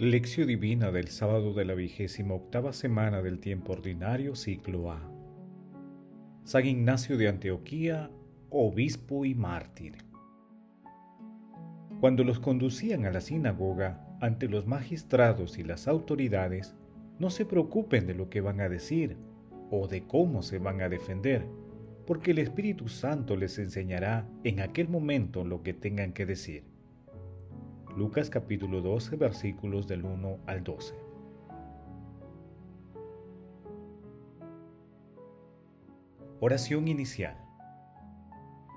Lección 0.00 0.48
Divina 0.48 0.90
del 0.90 1.08
sábado 1.08 1.52
de 1.52 1.66
la 1.66 1.74
vigésima 1.74 2.32
octava 2.32 2.72
semana 2.72 3.20
del 3.20 3.38
tiempo 3.38 3.74
ordinario, 3.74 4.34
ciclo 4.34 4.90
A. 4.90 4.98
San 6.42 6.64
Ignacio 6.64 7.18
de 7.18 7.28
Antioquía, 7.28 8.10
obispo 8.48 9.26
y 9.26 9.34
mártir. 9.34 9.98
Cuando 12.00 12.24
los 12.24 12.40
conducían 12.40 13.04
a 13.04 13.10
la 13.10 13.20
sinagoga 13.20 14.16
ante 14.22 14.48
los 14.48 14.66
magistrados 14.66 15.58
y 15.58 15.64
las 15.64 15.86
autoridades, 15.86 16.74
no 17.18 17.28
se 17.28 17.44
preocupen 17.44 18.06
de 18.06 18.14
lo 18.14 18.30
que 18.30 18.40
van 18.40 18.62
a 18.62 18.70
decir 18.70 19.18
o 19.70 19.86
de 19.86 20.04
cómo 20.04 20.40
se 20.40 20.56
van 20.56 20.80
a 20.80 20.88
defender, 20.88 21.44
porque 22.06 22.30
el 22.30 22.38
Espíritu 22.38 22.88
Santo 22.88 23.36
les 23.36 23.58
enseñará 23.58 24.26
en 24.44 24.60
aquel 24.60 24.88
momento 24.88 25.44
lo 25.44 25.62
que 25.62 25.74
tengan 25.74 26.14
que 26.14 26.24
decir. 26.24 26.79
Lucas 27.96 28.30
capítulo 28.30 28.82
12 28.82 29.16
versículos 29.16 29.88
del 29.88 30.04
1 30.04 30.38
al 30.46 30.62
12. 30.62 30.94
Oración 36.38 36.86
inicial. 36.86 37.36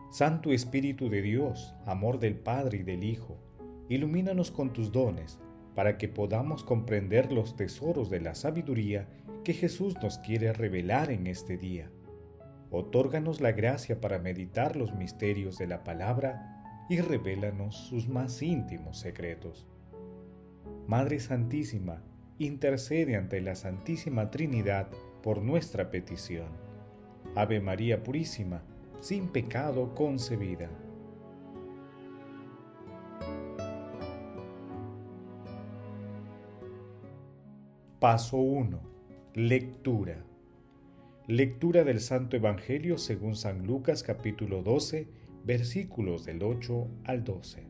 Santo 0.10 0.52
Espíritu 0.52 1.10
de 1.10 1.22
Dios, 1.22 1.76
amor 1.86 2.20
del 2.20 2.36
Padre 2.36 2.80
y 2.80 2.84
del 2.84 3.04
Hijo, 3.04 3.38
ilumínanos 3.88 4.50
con 4.50 4.74
tus 4.74 4.92
dones 4.92 5.40
para 5.76 6.00
que 6.00 6.08
podamos 6.08 6.64
comprender 6.64 7.32
los 7.32 7.56
tesoros 7.56 8.10
de 8.10 8.20
la 8.20 8.34
sabiduría 8.34 9.08
que 9.44 9.54
Jesús 9.54 9.96
nos 10.02 10.18
quiere 10.18 10.54
revelar 10.54 11.12
en 11.12 11.28
este 11.28 11.56
día. 11.56 11.92
Otórganos 12.72 13.42
la 13.42 13.52
gracia 13.52 14.02
para 14.02 14.18
meditar 14.18 14.76
los 14.76 14.96
misterios 14.96 15.60
de 15.60 15.68
la 15.68 15.84
palabra 15.84 16.63
y 16.90 17.00
revélanos 17.00 17.76
sus 17.76 18.08
más 18.08 18.42
íntimos 18.42 19.00
secretos. 19.00 19.68
Madre 20.88 21.20
Santísima, 21.20 22.04
intercede 22.40 23.16
ante 23.16 23.42
la 23.42 23.56
Santísima 23.56 24.32
Trinidad 24.32 24.90
por 25.22 25.42
nuestra 25.42 25.90
petición. 25.92 26.50
Ave 27.36 27.62
María 27.62 28.04
Purísima, 28.04 28.64
sin 29.00 29.30
pecado 29.30 29.96
concebida. 29.96 30.70
Paso 38.00 38.38
1. 38.38 38.80
Lectura. 39.34 40.26
Lectura 41.28 41.86
del 41.86 42.02
Santo 42.02 42.36
Evangelio 42.36 42.98
según 42.98 43.38
San 43.38 43.66
Lucas 43.66 44.04
capítulo 44.04 44.62
12 44.62 45.23
versículos 45.44 46.26
del 46.26 46.42
8 46.42 46.88
al 47.04 47.24
12. 47.24 47.64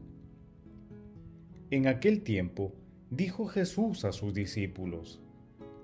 En 1.71 1.87
aquel 1.87 2.21
tiempo 2.21 2.73
dijo 3.09 3.47
Jesús 3.47 4.05
a 4.05 4.11
sus 4.11 4.33
discípulos, 4.33 5.21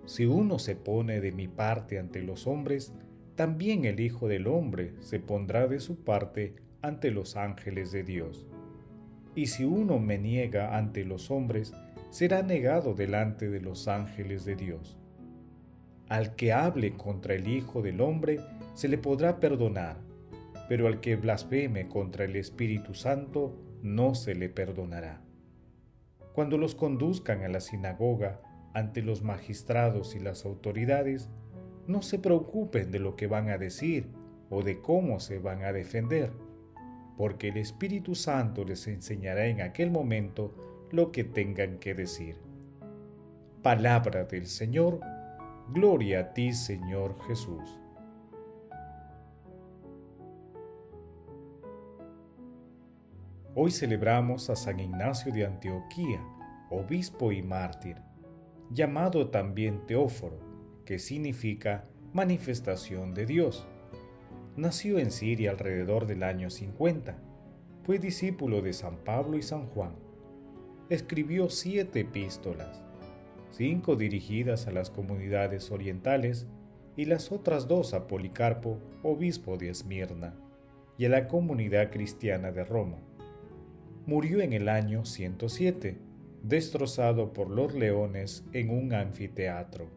Si 0.06 0.26
uno 0.26 0.59
se 0.59 0.76
pone 0.76 1.20
de 1.20 1.31
mi 1.31 1.48
parte 1.48 1.98
ante 1.98 2.22
los 2.22 2.46
hombres, 2.46 2.94
también 3.36 3.86
el 3.86 4.00
Hijo 4.00 4.28
del 4.28 4.48
Hombre 4.48 4.94
se 5.00 5.20
pondrá 5.20 5.68
de 5.68 5.80
su 5.80 6.04
parte 6.04 6.56
ante 6.81 7.09
los 7.09 7.36
ángeles 7.36 7.92
de 7.92 8.03
Dios. 8.03 8.46
Y 9.34 9.48
si 9.48 9.64
uno 9.64 10.00
me 10.00 10.18
niega 10.18 10.78
ante 10.78 11.06
los 11.06 11.31
hombres, 11.31 11.74
será 12.09 12.44
negado 12.44 12.94
delante 12.94 13.50
de 13.50 13.62
los 13.62 13.88
ángeles 13.88 14.46
de 14.46 14.56
Dios. 14.56 14.98
Al 16.08 16.36
que 16.36 16.52
hable 16.52 16.94
contra 16.98 17.36
el 17.36 17.48
Hijo 17.48 17.81
del 17.81 18.02
Hombre, 18.02 18.40
se 18.74 18.88
le 18.88 18.98
podrá 18.98 19.40
perdonar 19.40 20.09
pero 20.70 20.88
al 20.88 21.02
que 21.02 21.16
blasfeme 21.16 21.88
contra 21.89 22.25
el 22.25 22.36
Espíritu 22.36 22.94
Santo 22.94 23.59
no 23.81 24.14
se 24.14 24.36
le 24.36 24.50
perdonará. 24.50 25.22
Cuando 26.34 26.59
los 26.59 26.75
conduzcan 26.75 27.44
a 27.44 27.50
la 27.50 27.59
sinagoga 27.59 28.40
ante 28.75 29.02
los 29.02 29.24
magistrados 29.24 30.16
y 30.16 30.19
las 30.19 30.46
autoridades, 30.46 31.30
no 31.88 32.03
se 32.03 32.19
preocupen 32.19 32.91
de 32.91 33.00
lo 33.00 33.16
que 33.16 33.25
van 33.25 33.50
a 33.50 33.57
decir 33.57 34.12
o 34.52 34.62
de 34.62 34.80
cómo 34.80 35.19
se 35.19 35.40
van 35.40 35.63
a 35.63 35.74
defender, 35.74 36.31
porque 37.18 37.47
el 37.47 37.57
Espíritu 37.57 38.13
Santo 38.13 38.63
les 38.63 38.88
enseñará 38.88 39.47
en 39.47 39.62
aquel 39.62 39.90
momento 39.90 40.88
lo 40.91 41.12
que 41.12 41.24
tengan 41.24 41.80
que 41.80 41.96
decir. 41.96 42.38
Palabra 43.63 44.25
del 44.25 44.46
Señor, 44.46 45.00
gloria 45.74 46.19
a 46.19 46.34
ti 46.34 46.53
Señor 46.53 47.16
Jesús. 47.28 47.80
Hoy 53.62 53.72
celebramos 53.72 54.50
a 54.50 54.56
San 54.56 54.80
Ignacio 54.80 55.34
de 55.34 55.46
Antioquía, 55.46 56.24
obispo 56.70 57.34
y 57.34 57.42
mártir, 57.42 57.97
llamado 58.72 59.31
también 59.31 59.86
Teóforo, 59.86 60.40
que 60.86 60.97
significa 60.97 61.84
manifestación 62.14 63.14
de 63.14 63.25
Dios. 63.25 63.68
Nació 64.56 64.98
en 64.98 65.12
Siria 65.12 65.52
alrededor 65.52 66.08
del 66.08 66.24
año 66.24 66.50
50. 66.50 67.18
Fue 67.84 68.00
discípulo 68.00 68.62
de 68.62 68.72
San 68.72 68.96
Pablo 69.03 69.38
y 69.38 69.42
San 69.42 69.66
Juan. 69.68 69.98
Escribió 70.90 71.50
siete 71.50 72.00
epístolas, 72.00 72.81
cinco 73.52 73.98
dirigidas 73.98 74.68
a 74.68 74.72
las 74.72 74.90
comunidades 74.90 75.69
orientales 75.69 76.48
y 76.96 77.03
las 77.03 77.30
otras 77.30 77.68
dos 77.68 77.94
a 77.94 78.08
Policarpo, 78.08 78.80
obispo 79.03 79.58
de 79.58 79.68
Esmirna, 79.68 80.34
y 80.98 81.03
a 81.03 81.09
la 81.09 81.28
comunidad 81.28 81.92
cristiana 81.92 82.53
de 82.53 82.64
Roma 82.64 83.00
murió 84.09 84.42
en 84.42 84.53
el 84.53 84.70
año 84.70 85.06
107, 85.06 86.00
destrozado 86.42 87.31
por 87.31 87.52
los 87.52 87.75
leones 87.75 88.44
en 88.53 88.72
un 88.72 88.92
anfiteatro. 88.92 89.88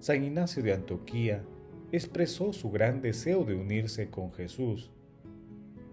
San 0.00 0.24
Ignacio 0.24 0.60
de 0.64 0.72
Antioquía 0.72 1.44
expresó 1.92 2.52
su 2.52 2.72
gran 2.72 3.00
deseo 3.00 3.44
de 3.44 3.54
unirse 3.54 4.10
con 4.10 4.32
Jesús. 4.32 4.90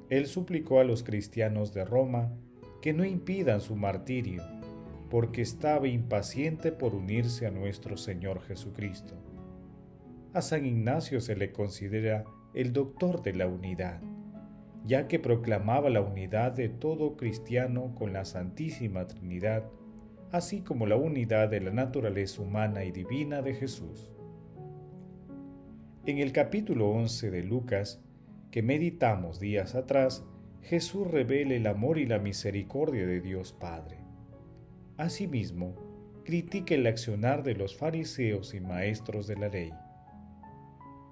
Él 0.09 0.25
suplicó 0.25 0.79
a 0.79 0.83
los 0.83 1.03
cristianos 1.03 1.75
de 1.75 1.85
Roma 1.85 2.33
que 2.81 2.91
no 2.91 3.05
impidan 3.05 3.61
su 3.61 3.75
martirio, 3.75 4.41
porque 5.11 5.43
estaba 5.43 5.87
impaciente 5.87 6.71
por 6.71 6.95
unirse 6.95 7.45
a 7.45 7.51
nuestro 7.51 7.97
Señor 7.97 8.41
Jesucristo. 8.41 9.13
A 10.33 10.41
San 10.41 10.65
Ignacio 10.65 11.21
se 11.21 11.35
le 11.35 11.51
considera 11.51 12.23
el 12.55 12.73
doctor 12.73 13.21
de 13.21 13.35
la 13.35 13.45
unidad 13.45 14.01
ya 14.85 15.07
que 15.07 15.19
proclamaba 15.19 15.89
la 15.89 16.01
unidad 16.01 16.53
de 16.53 16.69
todo 16.69 17.15
cristiano 17.15 17.93
con 17.95 18.13
la 18.13 18.25
Santísima 18.25 19.07
Trinidad, 19.07 19.65
así 20.31 20.61
como 20.61 20.85
la 20.85 20.95
unidad 20.95 21.49
de 21.49 21.61
la 21.61 21.71
naturaleza 21.71 22.41
humana 22.41 22.83
y 22.83 22.91
divina 22.91 23.41
de 23.41 23.53
Jesús. 23.53 24.11
En 26.05 26.17
el 26.17 26.31
capítulo 26.31 26.89
11 26.89 27.29
de 27.29 27.43
Lucas, 27.43 28.01
que 28.49 28.63
meditamos 28.63 29.39
días 29.39 29.75
atrás, 29.75 30.25
Jesús 30.63 31.07
revela 31.07 31.53
el 31.53 31.67
amor 31.67 31.97
y 31.97 32.05
la 32.05 32.19
misericordia 32.19 33.05
de 33.05 33.21
Dios 33.21 33.53
Padre. 33.53 33.97
Asimismo, 34.97 35.75
critica 36.23 36.75
el 36.75 36.87
accionar 36.87 37.43
de 37.43 37.55
los 37.55 37.75
fariseos 37.75 38.53
y 38.53 38.61
maestros 38.61 39.27
de 39.27 39.35
la 39.37 39.49
ley. 39.49 39.71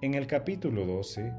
En 0.02 0.14
el 0.14 0.26
capítulo 0.26 0.86
12, 0.86 1.32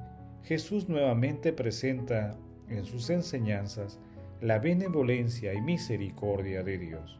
Jesús 0.44 0.90
nuevamente 0.90 1.54
presenta 1.54 2.36
en 2.68 2.86
sus 2.86 3.10
enseñanzas 3.10 4.00
la 4.42 4.60
benevolencia 4.60 5.54
y 5.54 5.62
misericordia 5.62 6.64
de 6.64 6.78
Dios. 6.78 7.20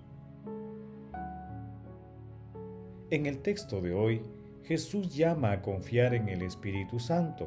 En 3.12 3.26
el 3.26 3.40
texto 3.40 3.82
de 3.82 3.94
hoy, 3.94 4.22
Jesús 4.64 5.14
llama 5.16 5.52
a 5.52 5.62
confiar 5.62 6.14
en 6.14 6.30
el 6.30 6.42
Espíritu 6.42 7.00
Santo, 7.00 7.46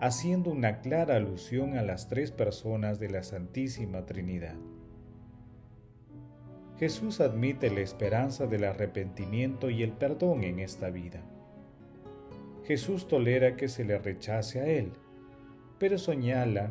haciendo 0.00 0.50
una 0.50 0.80
clara 0.80 1.16
alusión 1.16 1.76
a 1.76 1.82
las 1.82 2.08
tres 2.08 2.30
personas 2.30 2.98
de 2.98 3.10
la 3.10 3.22
Santísima 3.22 4.06
Trinidad. 4.06 4.56
Jesús 6.78 7.20
admite 7.20 7.70
la 7.70 7.80
esperanza 7.80 8.46
del 8.46 8.64
arrepentimiento 8.64 9.70
y 9.70 9.82
el 9.82 9.92
perdón 9.92 10.42
en 10.42 10.58
esta 10.58 10.90
vida. 10.90 11.22
Jesús 12.64 13.06
tolera 13.06 13.56
que 13.56 13.68
se 13.68 13.84
le 13.84 13.98
rechace 13.98 14.60
a 14.60 14.66
Él, 14.66 14.92
pero 15.84 15.98
señala 15.98 16.70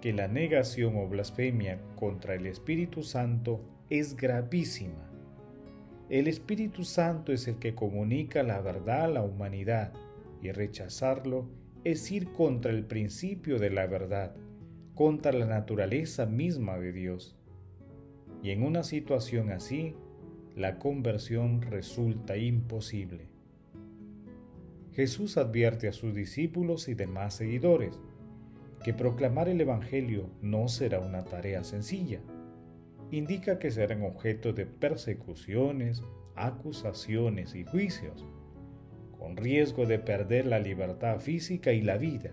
que 0.00 0.14
la 0.14 0.26
negación 0.26 0.96
o 0.96 1.06
blasfemia 1.06 1.82
contra 1.96 2.34
el 2.34 2.46
Espíritu 2.46 3.02
Santo 3.02 3.60
es 3.90 4.16
gravísima. 4.16 5.06
El 6.08 6.28
Espíritu 6.28 6.82
Santo 6.82 7.34
es 7.34 7.46
el 7.46 7.56
que 7.56 7.74
comunica 7.74 8.42
la 8.42 8.62
verdad 8.62 9.04
a 9.04 9.08
la 9.08 9.22
humanidad 9.22 9.92
y 10.40 10.50
rechazarlo 10.50 11.50
es 11.84 12.10
ir 12.10 12.32
contra 12.32 12.70
el 12.70 12.86
principio 12.86 13.58
de 13.58 13.68
la 13.68 13.86
verdad, 13.86 14.34
contra 14.94 15.30
la 15.32 15.44
naturaleza 15.44 16.24
misma 16.24 16.78
de 16.78 16.92
Dios. 16.92 17.36
Y 18.42 18.52
en 18.52 18.62
una 18.62 18.82
situación 18.82 19.52
así, 19.52 19.94
la 20.56 20.78
conversión 20.78 21.60
resulta 21.60 22.38
imposible. 22.38 23.26
Jesús 24.94 25.36
advierte 25.36 25.86
a 25.86 25.92
sus 25.92 26.14
discípulos 26.14 26.88
y 26.88 26.94
demás 26.94 27.34
seguidores 27.34 28.00
que 28.82 28.94
proclamar 28.94 29.48
el 29.48 29.60
Evangelio 29.60 30.30
no 30.40 30.68
será 30.68 31.00
una 31.00 31.24
tarea 31.24 31.64
sencilla. 31.64 32.20
indica 33.10 33.58
que 33.58 33.70
serán 33.70 34.02
objeto 34.02 34.52
de 34.52 34.66
persecuciones, 34.66 36.02
acusaciones 36.36 37.54
y 37.54 37.64
juicios, 37.64 38.26
con 39.18 39.36
riesgo 39.36 39.86
de 39.86 39.98
perder 39.98 40.44
la 40.44 40.58
libertad 40.58 41.18
física 41.18 41.72
y 41.72 41.80
la 41.80 41.96
vida. 41.96 42.32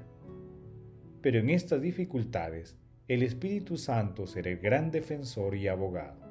Pero 1.22 1.40
en 1.40 1.50
estas 1.50 1.82
dificultades, 1.82 2.78
el 3.08 3.24
Espíritu 3.24 3.78
Santo 3.78 4.28
será 4.28 4.52
el 4.52 4.58
gran 4.58 4.92
defensor 4.92 5.56
y 5.56 5.68
abogado. 5.70 6.26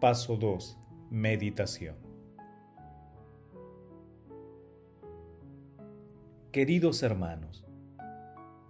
Paso 0.00 0.36
2. 0.36 0.78
Meditación. 1.10 2.05
Queridos 6.56 7.02
hermanos, 7.02 7.66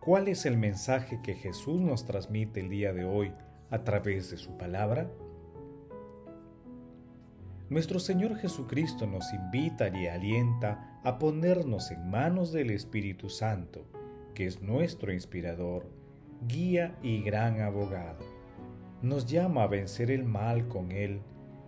¿cuál 0.01 0.27
es 0.27 0.45
el 0.45 0.57
mensaje 0.57 1.21
que 1.23 1.35
Jesús 1.35 1.81
nos 1.81 2.05
transmite 2.05 2.59
el 2.59 2.69
día 2.69 2.93
de 2.93 3.05
hoy 3.05 3.33
a 3.71 3.85
través 3.85 4.29
de 4.29 4.39
su 4.39 4.59
palabra? 4.59 5.09
Nuestro 7.71 8.01
Señor 8.01 8.39
Jesucristo 8.39 9.07
nos 9.07 9.33
invita 9.33 9.87
y 9.97 10.09
alienta 10.09 10.99
a 11.05 11.21
ponernos 11.21 11.93
en 11.93 12.11
manos 12.11 12.51
del 12.51 12.73
Espíritu 12.73 13.29
Santo, 13.29 13.87
que 14.35 14.47
es 14.47 14.61
nuestro 14.63 15.13
inspirador, 15.13 15.89
guía 16.49 16.99
y 17.05 17.23
gran 17.23 17.61
abogado. 17.61 18.19
Nos 19.01 19.27
llama 19.27 19.63
a 19.63 19.69
vencer 19.69 20.11
el 20.11 20.25
mal 20.25 20.67
con 20.67 20.91
Él, 20.91 21.21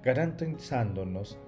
garantizándonos 0.03 1.39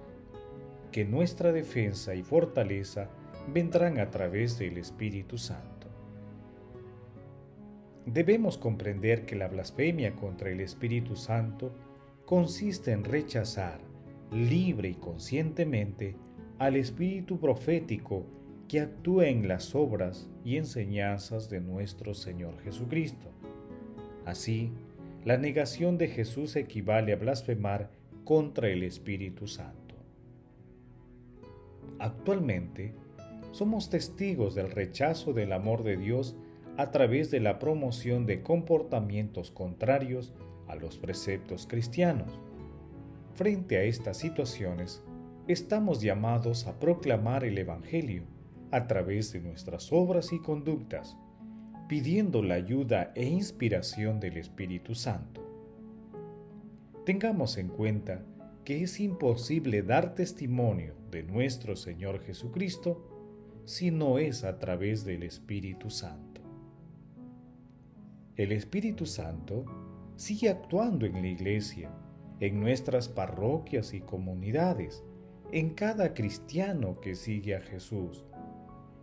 que 0.93 1.03
nuestra 1.03 1.51
defensa 1.51 2.15
y 2.15 2.23
fortaleza 2.23 3.09
vendrán 3.47 3.99
a 3.99 4.09
través 4.09 4.57
del 4.59 4.77
Espíritu 4.77 5.37
Santo. 5.37 5.87
Debemos 8.05 8.57
comprender 8.57 9.25
que 9.25 9.35
la 9.35 9.47
blasfemia 9.47 10.15
contra 10.15 10.49
el 10.49 10.59
Espíritu 10.59 11.15
Santo 11.15 11.71
consiste 12.25 12.91
en 12.91 13.03
rechazar 13.03 13.79
libre 14.31 14.89
y 14.89 14.95
conscientemente 14.95 16.15
al 16.57 16.77
espíritu 16.77 17.39
profético 17.39 18.25
que 18.67 18.79
actúa 18.79 19.27
en 19.27 19.47
las 19.47 19.75
obras 19.75 20.29
y 20.45 20.55
enseñanzas 20.57 21.49
de 21.49 21.59
nuestro 21.59 22.13
Señor 22.13 22.57
Jesucristo. 22.61 23.27
Así, 24.25 24.71
la 25.25 25.37
negación 25.37 25.97
de 25.97 26.07
Jesús 26.07 26.55
equivale 26.55 27.13
a 27.13 27.17
blasfemar 27.17 27.91
contra 28.23 28.69
el 28.69 28.83
Espíritu 28.83 29.47
Santo. 29.47 29.95
Actualmente, 31.99 32.93
somos 33.51 33.89
testigos 33.89 34.55
del 34.55 34.71
rechazo 34.71 35.33
del 35.33 35.53
amor 35.53 35.83
de 35.83 35.97
Dios 35.97 36.35
a 36.77 36.91
través 36.91 37.31
de 37.31 37.39
la 37.39 37.59
promoción 37.59 38.25
de 38.25 38.41
comportamientos 38.41 39.51
contrarios 39.51 40.33
a 40.67 40.75
los 40.75 40.97
preceptos 40.97 41.67
cristianos 41.67 42.39
Frente 43.35 43.77
a 43.77 43.83
estas 43.83 44.17
situaciones, 44.17 45.01
estamos 45.47 46.01
llamados 46.01 46.67
a 46.67 46.79
proclamar 46.79 47.45
el 47.45 47.57
Evangelio 47.57 48.23
a 48.71 48.87
través 48.87 49.31
de 49.31 49.39
nuestras 49.39 49.91
obras 49.91 50.33
y 50.33 50.39
conductas, 50.39 51.17
pidiendo 51.87 52.43
la 52.43 52.55
ayuda 52.55 53.11
e 53.15 53.25
inspiración 53.25 54.19
del 54.19 54.37
Espíritu 54.37 54.95
Santo. 54.95 55.41
Tengamos 57.05 57.57
en 57.57 57.69
cuenta 57.69 58.23
que 58.65 58.83
es 58.83 58.99
imposible 58.99 59.81
dar 59.81 60.13
testimonio 60.13 60.93
de 61.09 61.23
nuestro 61.23 61.75
Señor 61.75 62.21
Jesucristo 62.21 63.10
si 63.65 63.91
no 63.91 64.17
es 64.17 64.43
a 64.43 64.59
través 64.59 65.05
del 65.05 65.23
Espíritu 65.23 65.89
Santo. 65.89 66.41
El 68.35 68.51
Espíritu 68.51 69.05
Santo 69.05 69.65
sigue 70.15 70.49
actuando 70.49 71.05
en 71.05 71.13
la 71.21 71.27
Iglesia 71.27 71.91
en 72.41 72.59
nuestras 72.59 73.07
parroquias 73.07 73.93
y 73.93 74.01
comunidades, 74.01 75.03
en 75.51 75.75
cada 75.75 76.15
cristiano 76.15 76.99
que 76.99 77.13
sigue 77.13 77.55
a 77.55 77.61
Jesús, 77.61 78.25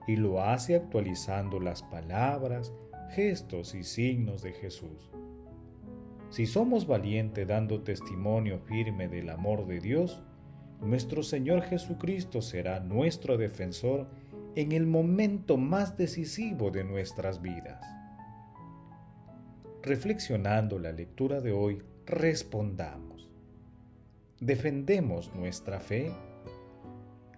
y 0.09 0.17
lo 0.17 0.43
hace 0.43 0.75
actualizando 0.75 1.61
las 1.61 1.83
palabras, 1.85 2.73
gestos 3.11 3.77
y 3.77 3.85
signos 3.85 4.43
de 4.43 4.53
Jesús. 4.55 5.11
Si 6.31 6.47
somos 6.47 6.87
valientes 6.87 7.47
dando 7.47 7.83
testimonio 7.83 8.59
firme 8.59 9.09
del 9.09 9.31
amor 9.31 9.67
de 9.67 9.81
Dios, 9.81 10.21
nuestro 10.81 11.23
Señor 11.23 11.63
Jesucristo 11.63 12.43
será 12.43 12.81
nuestro 12.81 13.37
defensor 13.37 14.09
en 14.59 14.73
el 14.73 14.87
momento 14.87 15.57
más 15.57 15.97
decisivo 15.97 16.71
de 16.71 16.85
nuestras 16.85 17.41
vidas. 17.41 17.81
Reflexionando 19.83 20.79
la 20.79 20.93
lectura 20.93 21.41
de 21.41 21.53
hoy, 21.53 21.83
respondamos 22.07 23.09
defendemos 24.41 25.35
nuestra 25.35 25.81
fe? 25.81 26.13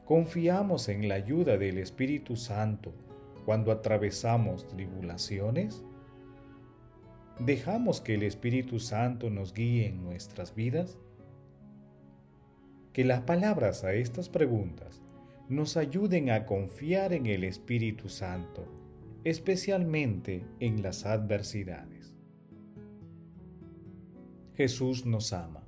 ¿Confiamos 0.05 0.89
en 0.89 1.09
la 1.09 1.15
ayuda 1.15 1.57
del 1.57 1.79
Espíritu 1.79 2.37
Santo 2.37 2.93
cuando 3.45 3.73
atravesamos 3.73 4.67
tribulaciones? 4.69 5.83
¿Dejamos 7.39 8.01
que 8.01 8.15
el 8.15 8.23
Espíritu 8.23 8.81
Santo 8.81 9.31
nos 9.31 9.55
guíe 9.55 9.87
en 9.87 10.03
nuestras 10.03 10.55
vidas? 10.55 10.99
Que 12.93 13.05
las 13.05 13.23
palabras 13.23 13.85
a 13.85 13.93
estas 13.95 14.29
preguntas 14.29 15.01
nos 15.51 15.77
ayuden 15.77 16.31
a 16.31 16.47
confiar 16.47 17.13
en 17.13 17.27
el 17.27 17.45
Espíritu 17.45 18.09
Santo, 18.09 18.67
especialmente 19.25 20.47
en 20.61 20.83
las 20.83 21.05
adversidades. 21.05 22.15
Jesús 24.55 25.05
nos 25.05 25.33
ama 25.33 25.67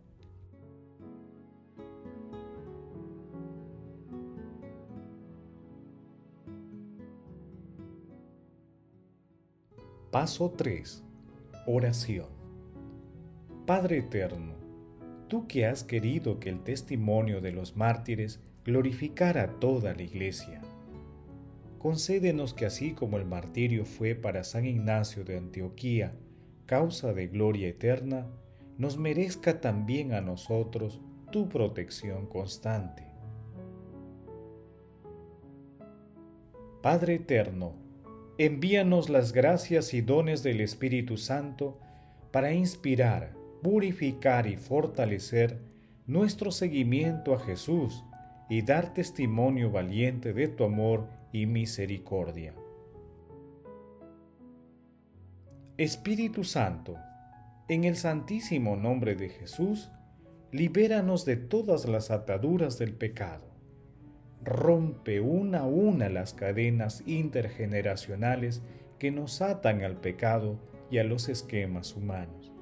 Paso 10.13 10.51
3. 10.51 11.03
Oración. 11.67 12.27
Padre 13.65 14.01
Eterno, 14.01 14.57
tú 15.27 15.47
que 15.47 15.65
has 15.65 15.85
querido 15.85 16.39
que 16.39 16.51
el 16.51 16.63
testimonio 16.63 17.41
de 17.41 17.53
los 17.53 17.79
mártires 17.79 18.39
glorificara 18.65 19.43
a 19.43 19.61
toda 19.61 19.95
la 19.95 20.03
Iglesia, 20.03 20.61
concédenos 21.79 22.55
que 22.55 22.67
así 22.67 22.93
como 22.93 23.17
el 23.17 23.25
martirio 23.25 23.85
fue 23.85 24.15
para 24.15 24.45
San 24.45 24.67
Ignacio 24.67 25.25
de 25.25 25.37
Antioquía 25.37 26.13
causa 26.67 27.13
de 27.13 27.27
gloria 27.27 27.69
eterna, 27.69 28.29
nos 28.79 28.97
merezca 28.97 29.61
también 29.61 30.15
a 30.15 30.21
nosotros 30.21 31.01
tu 31.31 31.49
protección 31.49 32.27
constante. 32.27 33.05
Padre 36.83 37.15
Eterno, 37.15 37.75
envíanos 38.39 39.09
las 39.09 39.33
gracias 39.33 39.95
y 39.95 40.01
dones 40.01 40.43
del 40.43 40.61
Espíritu 40.61 41.17
Santo 41.17 41.79
para 42.31 42.53
inspirar, 42.53 43.35
purificar 43.63 44.47
y 44.47 44.57
fortalecer 44.57 45.61
nuestro 46.07 46.51
seguimiento 46.51 47.35
a 47.35 47.41
Jesús 47.41 48.05
y 48.53 48.61
dar 48.61 48.93
testimonio 48.93 49.71
valiente 49.71 50.35
de 50.35 50.47
tu 50.47 50.65
amor 50.65 51.09
y 51.33 51.47
misericordia. 51.47 52.55
Espíritu 55.79 56.45
Santo, 56.45 56.99
en 57.69 57.85
el 57.85 57.97
santísimo 57.97 58.77
nombre 58.77 59.15
de 59.15 59.31
Jesús, 59.31 59.91
libéranos 60.51 61.25
de 61.25 61.37
todas 61.37 61.89
las 61.89 62.11
ataduras 62.11 62.79
del 62.79 62.93
pecado 62.93 63.51
rompe 64.45 65.23
una 65.23 65.61
a 65.61 65.67
una 65.67 66.11
las 66.11 66.35
cadenas 66.35 67.03
intergeneracionales 67.07 68.61
que 68.99 69.11
nos 69.11 69.41
atan 69.41 69.83
al 69.83 69.97
pecado 69.97 70.59
y 70.91 70.99
a 70.99 71.05
los 71.05 71.31
esquemas 71.31 71.97
humanos. 71.97 72.53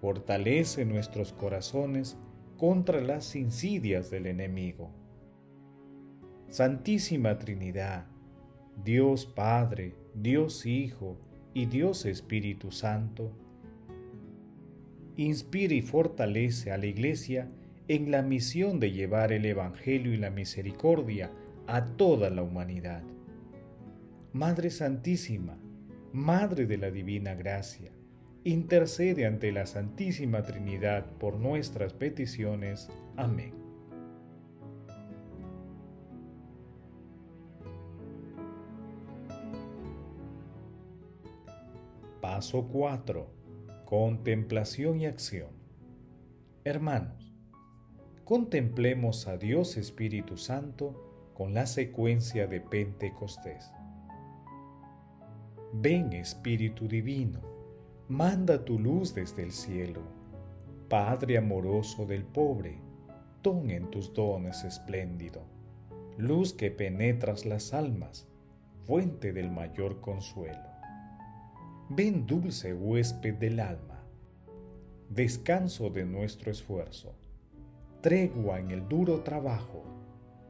Fortalece 0.00 0.86
nuestros 0.86 1.34
corazones 1.34 2.16
contra 2.58 3.00
las 3.00 3.36
insidias 3.36 4.10
del 4.10 4.26
enemigo. 4.26 4.90
Santísima 6.48 7.38
Trinidad, 7.38 8.06
Dios 8.84 9.26
Padre, 9.26 9.94
Dios 10.12 10.66
Hijo 10.66 11.16
y 11.54 11.66
Dios 11.66 12.04
Espíritu 12.04 12.72
Santo, 12.72 13.30
inspira 15.16 15.72
y 15.72 15.82
fortalece 15.82 16.72
a 16.72 16.78
la 16.78 16.86
Iglesia 16.86 17.48
en 17.86 18.10
la 18.10 18.22
misión 18.22 18.80
de 18.80 18.90
llevar 18.90 19.32
el 19.32 19.44
Evangelio 19.44 20.12
y 20.12 20.16
la 20.16 20.30
misericordia 20.30 21.30
a 21.68 21.84
toda 21.84 22.28
la 22.28 22.42
humanidad. 22.42 23.04
Madre 24.32 24.70
Santísima, 24.70 25.56
Madre 26.12 26.66
de 26.66 26.76
la 26.76 26.90
Divina 26.90 27.34
Gracia, 27.34 27.92
intercede 28.48 29.26
ante 29.26 29.52
la 29.52 29.66
Santísima 29.66 30.42
Trinidad 30.42 31.04
por 31.18 31.38
nuestras 31.38 31.92
peticiones. 31.92 32.88
Amén. 33.16 33.52
Paso 42.22 42.68
4. 42.72 43.30
Contemplación 43.84 45.00
y 45.00 45.06
acción. 45.06 45.50
Hermanos, 46.64 47.34
contemplemos 48.24 49.28
a 49.28 49.36
Dios 49.36 49.76
Espíritu 49.76 50.38
Santo 50.38 51.30
con 51.34 51.52
la 51.52 51.66
secuencia 51.66 52.46
de 52.46 52.62
Pentecostés. 52.62 53.70
Ven 55.74 56.14
Espíritu 56.14 56.88
Divino 56.88 57.57
manda 58.08 58.64
tu 58.64 58.78
luz 58.78 59.14
desde 59.14 59.42
el 59.42 59.52
cielo. 59.52 60.00
Padre 60.88 61.36
amoroso 61.36 62.06
del 62.06 62.24
pobre, 62.24 62.80
ton 63.42 63.70
en 63.70 63.90
tus 63.90 64.14
dones 64.14 64.64
espléndido, 64.64 65.42
luz 66.16 66.54
que 66.54 66.70
penetras 66.70 67.44
las 67.44 67.74
almas, 67.74 68.26
fuente 68.86 69.34
del 69.34 69.50
mayor 69.50 70.00
consuelo. 70.00 70.70
Ven 71.90 72.26
dulce 72.26 72.72
huésped 72.72 73.34
del 73.34 73.60
alma, 73.60 74.02
descanso 75.10 75.90
de 75.90 76.06
nuestro 76.06 76.50
esfuerzo, 76.50 77.14
tregua 78.00 78.58
en 78.58 78.70
el 78.70 78.88
duro 78.88 79.20
trabajo, 79.20 79.84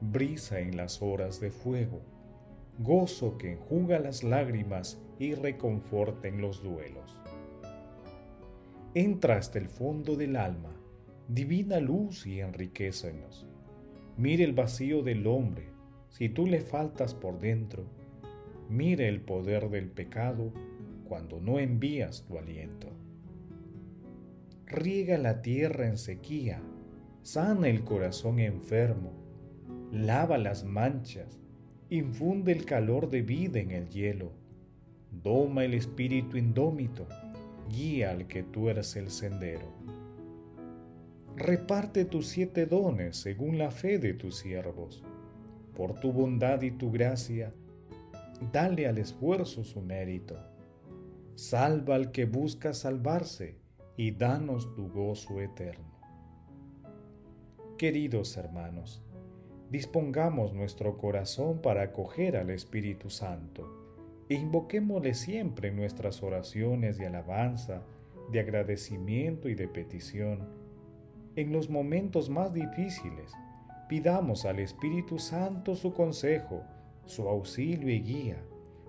brisa 0.00 0.60
en 0.60 0.76
las 0.76 1.02
horas 1.02 1.40
de 1.40 1.50
fuego, 1.50 2.02
gozo 2.78 3.36
que 3.36 3.54
enjuga 3.54 3.98
las 3.98 4.22
lágrimas 4.22 5.00
y 5.18 5.34
reconforta 5.34 6.28
en 6.28 6.40
los 6.40 6.62
duelos. 6.62 7.16
Entra 8.98 9.36
hasta 9.36 9.60
el 9.60 9.68
fondo 9.68 10.16
del 10.16 10.34
alma, 10.34 10.74
divina 11.28 11.78
luz 11.78 12.26
y 12.26 12.40
enriquecenos. 12.40 13.46
Mire 14.16 14.42
el 14.42 14.54
vacío 14.54 15.04
del 15.04 15.24
hombre, 15.28 15.68
si 16.08 16.28
tú 16.28 16.48
le 16.48 16.60
faltas 16.62 17.14
por 17.14 17.38
dentro, 17.38 17.84
mire 18.68 19.06
el 19.06 19.20
poder 19.20 19.70
del 19.70 19.88
pecado 19.88 20.52
cuando 21.04 21.40
no 21.40 21.60
envías 21.60 22.24
tu 22.24 22.38
aliento. 22.38 22.88
Riega 24.66 25.16
la 25.16 25.42
tierra 25.42 25.86
en 25.86 25.96
sequía, 25.96 26.60
sana 27.22 27.68
el 27.68 27.84
corazón 27.84 28.40
enfermo, 28.40 29.12
lava 29.92 30.38
las 30.38 30.64
manchas, 30.64 31.38
infunde 31.88 32.50
el 32.50 32.64
calor 32.64 33.10
de 33.10 33.22
vida 33.22 33.60
en 33.60 33.70
el 33.70 33.90
hielo, 33.90 34.32
doma 35.12 35.64
el 35.64 35.74
espíritu 35.74 36.36
indómito, 36.36 37.06
guía 37.68 38.10
al 38.10 38.26
que 38.26 38.42
tuerce 38.42 38.98
el 38.98 39.10
sendero. 39.10 39.72
Reparte 41.36 42.04
tus 42.04 42.26
siete 42.26 42.66
dones 42.66 43.16
según 43.16 43.58
la 43.58 43.70
fe 43.70 43.98
de 43.98 44.14
tus 44.14 44.38
siervos. 44.38 45.04
Por 45.76 46.00
tu 46.00 46.12
bondad 46.12 46.62
y 46.62 46.72
tu 46.72 46.90
gracia, 46.90 47.52
dale 48.52 48.88
al 48.88 48.98
esfuerzo 48.98 49.62
su 49.62 49.80
mérito 49.80 50.36
salva 51.38 51.94
al 51.94 52.10
que 52.10 52.24
busca 52.24 52.74
salvarse 52.74 53.60
y 53.96 54.10
danos 54.10 54.74
tu 54.74 54.88
gozo 54.88 55.40
eterno. 55.40 55.86
Queridos 57.78 58.36
hermanos, 58.36 59.04
dispongamos 59.70 60.52
nuestro 60.52 60.98
corazón 60.98 61.62
para 61.62 61.82
acoger 61.82 62.36
al 62.36 62.50
Espíritu 62.50 63.08
Santo 63.08 63.77
invoquémosle 64.34 65.14
siempre 65.14 65.68
en 65.68 65.76
nuestras 65.76 66.22
oraciones 66.22 66.98
de 66.98 67.06
alabanza, 67.06 67.82
de 68.30 68.40
agradecimiento 68.40 69.48
y 69.48 69.54
de 69.54 69.68
petición. 69.68 70.48
En 71.34 71.52
los 71.52 71.70
momentos 71.70 72.28
más 72.28 72.52
difíciles, 72.52 73.32
pidamos 73.88 74.44
al 74.44 74.58
Espíritu 74.58 75.18
Santo 75.18 75.74
su 75.74 75.94
consejo, 75.94 76.62
su 77.06 77.26
auxilio 77.28 77.88
y 77.88 78.00
guía 78.00 78.44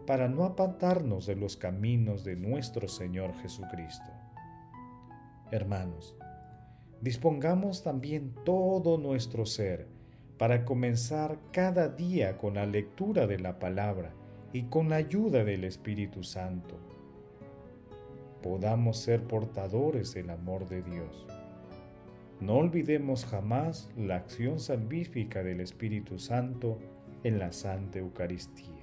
para 0.05 0.27
no 0.27 0.43
apartarnos 0.43 1.25
de 1.25 1.35
los 1.35 1.55
caminos 1.55 2.23
de 2.23 2.35
nuestro 2.35 2.87
Señor 2.87 3.33
Jesucristo. 3.35 4.11
Hermanos, 5.51 6.17
dispongamos 6.99 7.83
también 7.83 8.33
todo 8.43 8.97
nuestro 8.97 9.45
ser 9.45 9.87
para 10.37 10.65
comenzar 10.65 11.37
cada 11.51 11.87
día 11.87 12.37
con 12.37 12.55
la 12.55 12.65
lectura 12.65 13.27
de 13.27 13.39
la 13.39 13.59
palabra 13.59 14.13
y 14.53 14.63
con 14.63 14.89
la 14.89 14.97
ayuda 14.97 15.43
del 15.43 15.63
Espíritu 15.63 16.23
Santo. 16.23 16.75
Podamos 18.41 18.97
ser 18.97 19.23
portadores 19.23 20.13
del 20.13 20.29
amor 20.29 20.67
de 20.67 20.81
Dios. 20.81 21.27
No 22.39 22.55
olvidemos 22.55 23.25
jamás 23.25 23.91
la 23.97 24.15
acción 24.15 24.59
salvífica 24.59 25.43
del 25.43 25.59
Espíritu 25.59 26.19
Santo 26.19 26.79
en 27.23 27.37
la 27.37 27.51
Santa 27.51 27.99
Eucaristía. 27.99 28.79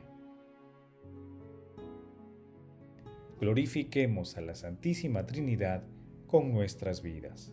glorifiquemos 3.40 4.37
a 4.37 4.40
la 4.40 4.54
Santísima 4.54 5.26
Trinidad 5.26 5.85
con 6.26 6.52
nuestras 6.52 7.02
vidas. 7.02 7.52